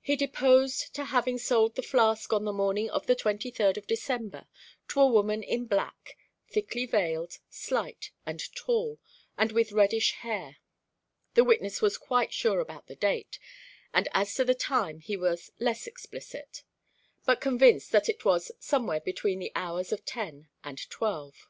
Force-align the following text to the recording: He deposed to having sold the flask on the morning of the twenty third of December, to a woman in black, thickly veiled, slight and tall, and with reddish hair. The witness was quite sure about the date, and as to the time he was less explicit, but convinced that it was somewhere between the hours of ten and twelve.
He 0.00 0.16
deposed 0.16 0.94
to 0.94 1.04
having 1.04 1.36
sold 1.36 1.74
the 1.74 1.82
flask 1.82 2.32
on 2.32 2.46
the 2.46 2.50
morning 2.54 2.88
of 2.88 3.06
the 3.06 3.14
twenty 3.14 3.50
third 3.50 3.76
of 3.76 3.86
December, 3.86 4.46
to 4.88 5.02
a 5.02 5.06
woman 5.06 5.42
in 5.42 5.66
black, 5.66 6.16
thickly 6.50 6.86
veiled, 6.86 7.40
slight 7.50 8.10
and 8.24 8.40
tall, 8.56 9.00
and 9.36 9.52
with 9.52 9.72
reddish 9.72 10.12
hair. 10.12 10.56
The 11.34 11.44
witness 11.44 11.82
was 11.82 11.98
quite 11.98 12.32
sure 12.32 12.60
about 12.60 12.86
the 12.86 12.96
date, 12.96 13.38
and 13.92 14.08
as 14.14 14.34
to 14.36 14.46
the 14.46 14.54
time 14.54 15.00
he 15.00 15.18
was 15.18 15.50
less 15.58 15.86
explicit, 15.86 16.62
but 17.26 17.42
convinced 17.42 17.92
that 17.92 18.08
it 18.08 18.24
was 18.24 18.50
somewhere 18.60 19.00
between 19.00 19.40
the 19.40 19.52
hours 19.54 19.92
of 19.92 20.06
ten 20.06 20.48
and 20.64 20.88
twelve. 20.88 21.48